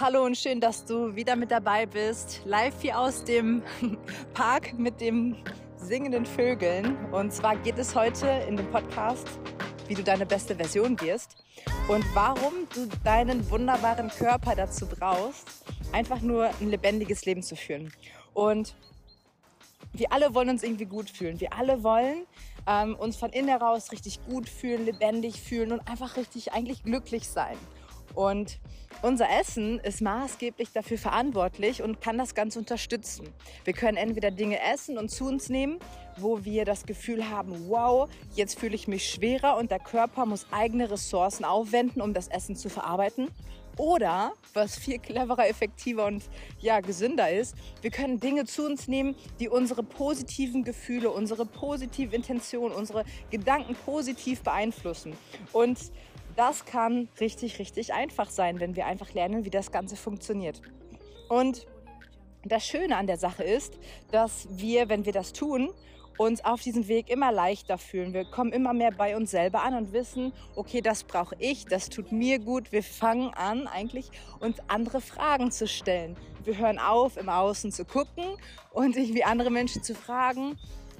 [0.00, 2.42] Hallo und schön, dass du wieder mit dabei bist.
[2.44, 3.64] Live hier aus dem
[4.32, 5.34] Park mit den
[5.74, 6.96] singenden Vögeln.
[7.12, 9.26] Und zwar geht es heute in dem Podcast,
[9.88, 11.42] wie du deine beste Version wirst
[11.88, 17.92] und warum du deinen wunderbaren Körper dazu brauchst, einfach nur ein lebendiges Leben zu führen.
[18.34, 18.76] Und
[19.92, 21.40] wir alle wollen uns irgendwie gut fühlen.
[21.40, 22.24] Wir alle wollen
[22.68, 27.28] ähm, uns von innen heraus richtig gut fühlen, lebendig fühlen und einfach richtig eigentlich glücklich
[27.28, 27.56] sein.
[28.14, 28.58] Und
[29.00, 33.28] unser Essen ist maßgeblich dafür verantwortlich und kann das Ganze unterstützen.
[33.64, 35.78] Wir können entweder Dinge essen und zu uns nehmen,
[36.16, 40.46] wo wir das Gefühl haben, wow, jetzt fühle ich mich schwerer und der Körper muss
[40.50, 43.28] eigene Ressourcen aufwenden, um das Essen zu verarbeiten.
[43.76, 46.24] Oder, was viel cleverer, effektiver und
[46.58, 52.14] ja, gesünder ist, wir können Dinge zu uns nehmen, die unsere positiven Gefühle, unsere positive
[52.16, 55.12] Intention, unsere Gedanken positiv beeinflussen.
[55.52, 55.78] Und
[56.38, 60.62] das kann richtig, richtig einfach sein, wenn wir einfach lernen, wie das Ganze funktioniert.
[61.28, 61.66] Und
[62.44, 63.76] das Schöne an der Sache ist,
[64.12, 65.70] dass wir, wenn wir das tun,
[66.16, 68.12] uns auf diesem Weg immer leichter fühlen.
[68.12, 71.88] Wir kommen immer mehr bei uns selber an und wissen, okay, das brauche ich, das
[71.88, 72.70] tut mir gut.
[72.70, 76.16] Wir fangen an, eigentlich uns andere Fragen zu stellen.
[76.44, 78.24] Wir hören auf, im Außen zu gucken
[78.72, 80.56] und irgendwie andere Menschen zu fragen,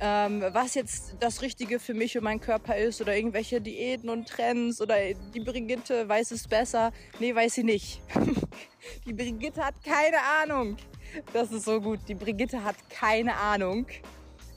[0.00, 4.28] ähm, was jetzt das Richtige für mich und meinen Körper ist oder irgendwelche Diäten und
[4.28, 4.96] Trends oder
[5.34, 6.92] die Brigitte weiß es besser.
[7.18, 8.00] Nee, weiß sie nicht.
[9.06, 10.76] die Brigitte hat keine Ahnung.
[11.32, 12.00] Das ist so gut.
[12.08, 13.86] Die Brigitte hat keine Ahnung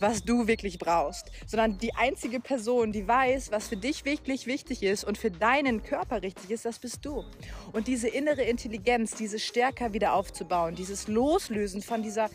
[0.03, 4.83] was du wirklich brauchst, sondern die einzige Person, die weiß, was für dich wirklich wichtig
[4.83, 7.23] ist und für deinen Körper richtig ist, das bist du.
[7.72, 12.30] Und diese innere Intelligenz, diese stärker wieder aufzubauen, dieses Loslösen von dieser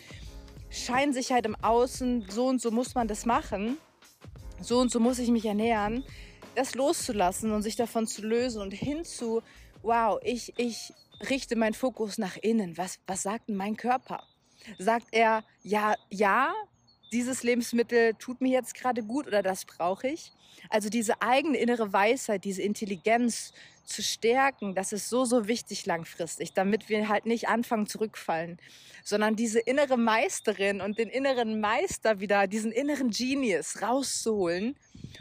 [0.70, 3.78] Scheinsicherheit im Außen, so und so muss man das machen,
[4.60, 6.04] so und so muss ich mich ernähren,
[6.54, 9.42] das loszulassen und sich davon zu lösen und hinzu,
[9.82, 10.92] wow, ich, ich
[11.28, 12.76] richte meinen Fokus nach innen.
[12.76, 14.22] Was, was sagt denn mein Körper?
[14.78, 16.52] Sagt er, ja, ja,
[17.12, 20.32] dieses Lebensmittel tut mir jetzt gerade gut oder das brauche ich.
[20.68, 23.52] Also diese eigene innere Weisheit, diese Intelligenz
[23.88, 28.58] zu stärken, das ist so, so wichtig langfristig, damit wir halt nicht anfangen zurückfallen,
[29.02, 34.76] sondern diese innere Meisterin und den inneren Meister wieder, diesen inneren Genius rauszuholen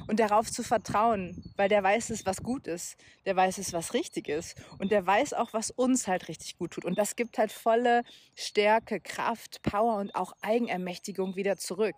[0.07, 3.93] und darauf zu vertrauen, weil der weiß es, was gut ist, der weiß es, was
[3.93, 6.85] richtig ist und der weiß auch, was uns halt richtig gut tut.
[6.85, 8.03] Und das gibt halt volle
[8.35, 11.95] Stärke, Kraft, Power und auch Eigenermächtigung wieder zurück.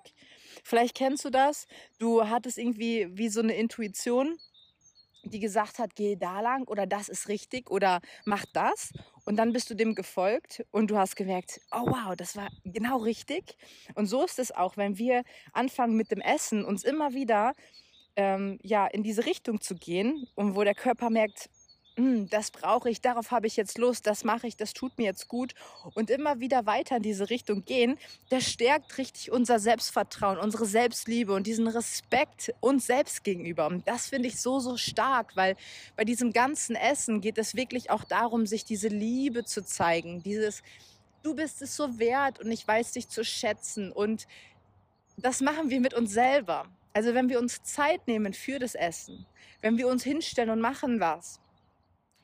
[0.64, 4.38] Vielleicht kennst du das, du hattest irgendwie wie so eine Intuition,
[5.24, 8.92] die gesagt hat, geh da lang oder das ist richtig oder mach das.
[9.26, 12.98] Und dann bist du dem gefolgt und du hast gemerkt, oh wow, das war genau
[12.98, 13.56] richtig.
[13.96, 17.54] Und so ist es auch, wenn wir anfangen mit dem Essen, uns immer wieder
[18.16, 21.50] ähm, ja in diese Richtung zu gehen und wo der Körper merkt,
[22.30, 25.28] das brauche ich, darauf habe ich jetzt Lust, das mache ich, das tut mir jetzt
[25.28, 25.54] gut
[25.96, 27.98] und immer wieder weiter in diese Richtung gehen,
[28.30, 33.68] das stärkt richtig unser Selbstvertrauen, unsere Selbstliebe und diesen Respekt uns selbst gegenüber.
[33.68, 35.56] Und das finde ich so, so stark, weil
[35.96, 40.62] bei diesem ganzen Essen geht es wirklich auch darum, sich diese Liebe zu zeigen, dieses
[41.22, 44.26] Du bist es so wert und ich weiß dich zu schätzen und
[45.18, 46.66] das machen wir mit uns selber.
[46.94, 49.26] Also wenn wir uns Zeit nehmen für das Essen,
[49.62, 51.42] wenn wir uns hinstellen und machen was,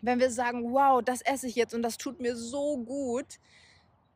[0.01, 3.39] wenn wir sagen, wow, das esse ich jetzt und das tut mir so gut,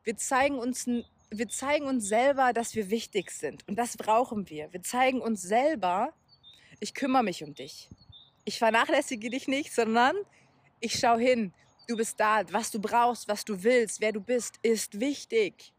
[0.04, 0.86] wir zeigen uns,
[1.30, 3.66] wir zeigen uns selber, dass wir wichtig sind.
[3.68, 4.72] Und das brauchen wir.
[4.72, 6.12] Wir zeigen uns selber,
[6.80, 7.88] ich kümmere mich um dich.
[8.44, 10.16] Ich vernachlässige dich nicht, sondern
[10.80, 11.52] ich schaue hin.
[11.86, 12.42] Du bist da.
[12.52, 15.72] Was du brauchst, was du willst, wer du bist, ist wichtig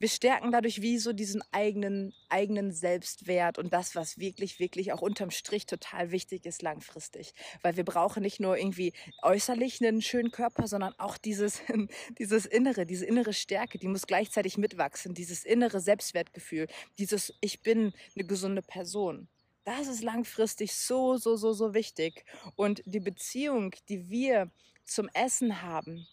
[0.00, 5.02] wir stärken dadurch wie so diesen eigenen, eigenen Selbstwert und das, was wirklich, wirklich auch
[5.02, 7.34] unterm Strich total wichtig ist langfristig.
[7.60, 11.60] Weil wir brauchen nicht nur irgendwie äußerlich einen schönen Körper, sondern auch dieses,
[12.18, 16.66] dieses Innere, diese innere Stärke, die muss gleichzeitig mitwachsen, dieses innere Selbstwertgefühl,
[16.98, 19.28] dieses Ich bin eine gesunde Person.
[19.64, 22.24] Das ist langfristig so, so, so, so wichtig.
[22.56, 24.50] Und die Beziehung, die wir
[24.86, 26.06] zum Essen haben,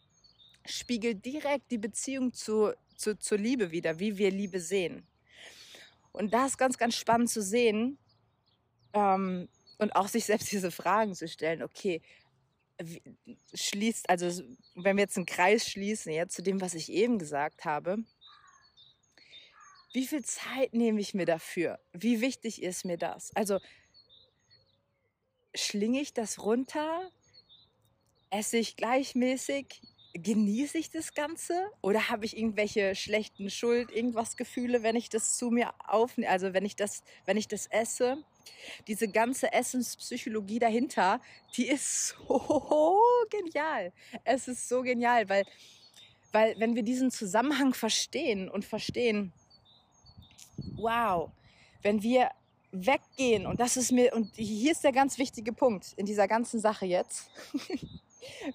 [0.67, 5.07] spiegelt direkt die Beziehung zu zu, zur Liebe wieder, wie wir Liebe sehen.
[6.11, 7.97] Und da ist ganz, ganz spannend zu sehen
[8.93, 9.47] ähm,
[9.77, 11.63] und auch sich selbst diese Fragen zu stellen.
[11.63, 12.01] Okay,
[12.79, 13.01] wie,
[13.53, 14.43] schließt, also
[14.75, 17.97] wenn wir jetzt einen Kreis schließen, ja, zu dem, was ich eben gesagt habe,
[19.93, 21.79] wie viel Zeit nehme ich mir dafür?
[21.93, 23.35] Wie wichtig ist mir das?
[23.35, 23.59] Also
[25.55, 27.09] schlinge ich das runter?
[28.29, 29.81] Esse ich gleichmäßig?
[30.17, 35.37] Genieße ich das Ganze oder habe ich irgendwelche schlechten Schuld, irgendwas Gefühle, wenn ich das
[35.37, 38.23] zu mir aufnehme, also wenn ich das, wenn ich das esse?
[38.87, 41.21] diese ganze Essenspsychologie dahinter,
[41.55, 43.91] die ist so genial.
[44.23, 45.43] Es ist so genial, weil,
[46.31, 49.33] weil wenn wir diesen Zusammenhang verstehen und verstehen,
[50.75, 51.31] wow,
[51.81, 52.29] wenn wir
[52.71, 56.59] weggehen, und das ist mir, und hier ist der ganz wichtige Punkt in dieser ganzen
[56.59, 57.29] Sache jetzt,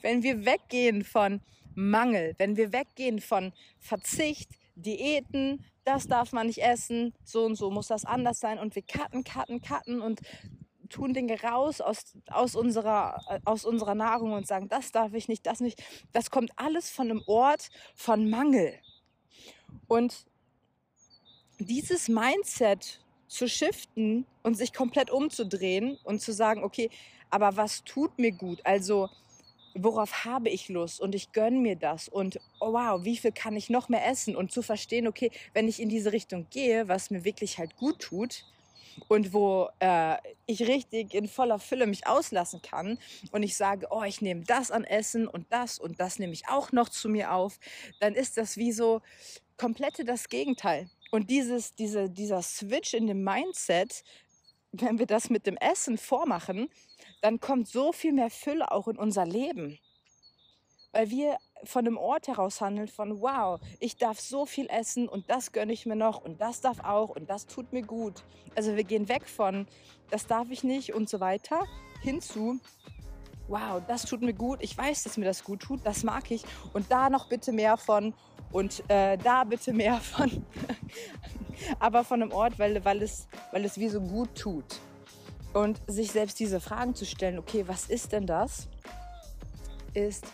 [0.02, 1.40] wenn wir weggehen von
[1.74, 7.70] Mangel, wenn wir weggehen von Verzicht, Diäten, das darf man nicht essen, so und so
[7.70, 10.20] muss das anders sein und wir cutten, cutten, cutten und
[10.88, 15.46] tun Dinge raus aus, aus, unserer, aus unserer Nahrung und sagen, das darf ich nicht,
[15.46, 15.82] das nicht.
[16.12, 18.78] Das kommt alles von einem Ort von Mangel.
[19.88, 20.26] Und
[21.58, 26.90] dieses Mindset zu shiften und sich komplett umzudrehen und zu sagen, okay,
[27.30, 28.60] aber was tut mir gut?
[28.64, 29.08] Also
[29.74, 31.00] worauf habe ich Lust?
[31.00, 32.08] Und ich gönne mir das.
[32.08, 34.36] Und oh wow, wie viel kann ich noch mehr essen?
[34.36, 38.00] Und zu verstehen, okay, wenn ich in diese Richtung gehe, was mir wirklich halt gut
[38.00, 38.44] tut
[39.08, 40.16] und wo äh,
[40.46, 42.98] ich richtig in voller Fülle mich auslassen kann
[43.30, 46.48] und ich sage, oh, ich nehme das an Essen und das und das nehme ich
[46.48, 47.58] auch noch zu mir auf,
[48.00, 49.00] dann ist das wie so
[49.56, 50.90] komplette das Gegenteil.
[51.10, 54.02] Und dieses, diese, dieser Switch in dem Mindset,
[54.72, 56.68] wenn wir das mit dem Essen vormachen,
[57.20, 59.78] dann kommt so viel mehr Fülle auch in unser Leben.
[60.92, 65.30] Weil wir von einem Ort heraus handeln von, wow, ich darf so viel essen und
[65.30, 68.24] das gönne ich mir noch und das darf auch und das tut mir gut.
[68.54, 69.66] Also wir gehen weg von,
[70.10, 71.66] das darf ich nicht und so weiter,
[72.02, 72.58] hinzu,
[73.48, 76.42] wow, das tut mir gut, ich weiß, dass mir das gut tut, das mag ich
[76.72, 78.14] und da noch bitte mehr von
[78.52, 80.44] und äh, da bitte mehr von.
[81.78, 84.80] Aber von einem Ort, weil, weil, es, weil es wie so gut tut.
[85.52, 88.68] Und sich selbst diese Fragen zu stellen, okay, was ist denn das,
[89.92, 90.24] ist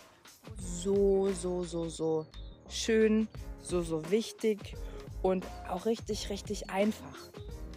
[0.57, 2.25] so, so, so, so
[2.69, 3.27] schön,
[3.61, 4.75] so, so wichtig
[5.21, 7.17] und auch richtig, richtig einfach.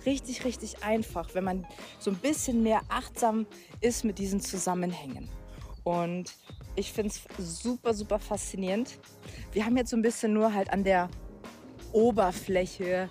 [0.06, 1.66] Richtig, richtig einfach, wenn man
[1.99, 3.46] so ein bisschen mehr achtsam
[3.81, 5.28] ist mit diesen Zusammenhängen.
[5.84, 6.32] Und
[6.76, 8.99] ich finde es super, super faszinierend.
[9.52, 11.08] Wir haben jetzt so ein bisschen nur halt an der
[11.93, 13.10] Oberfläche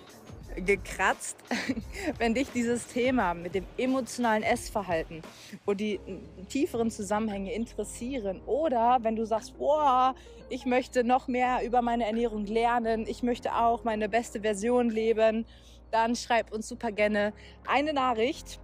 [0.56, 1.36] gekratzt.
[2.18, 5.22] Wenn dich dieses Thema mit dem emotionalen Essverhalten
[5.64, 6.00] und die
[6.48, 10.14] tieferen Zusammenhänge interessieren oder wenn du sagst, boah,
[10.50, 15.46] ich möchte noch mehr über meine Ernährung lernen, ich möchte auch meine beste Version leben,
[15.92, 17.32] dann schreib uns super gerne
[17.66, 18.58] eine Nachricht,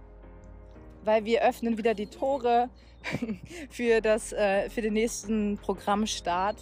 [1.03, 2.69] weil wir öffnen wieder die Tore
[3.69, 6.57] für, das, äh, für den nächsten Programmstart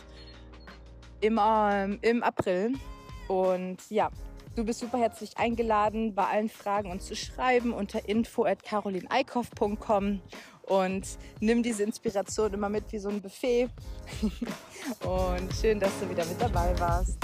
[1.22, 2.74] im, ähm, im April.
[3.28, 4.10] Und ja,
[4.56, 10.22] du bist super herzlich eingeladen, bei allen Fragen uns zu schreiben unter info at carolineikhoff.com
[10.64, 11.08] und
[11.40, 13.70] nimm diese Inspiration immer mit wie so ein Buffet.
[15.02, 17.18] und schön, dass du wieder mit dabei warst.